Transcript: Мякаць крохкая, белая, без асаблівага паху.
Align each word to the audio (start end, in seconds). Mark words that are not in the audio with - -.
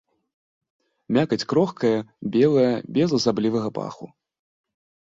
Мякаць 1.17 1.39
крохкая, 1.53 1.93
белая, 2.37 2.73
без 2.97 3.09
асаблівага 3.21 3.69
паху. 3.79 4.05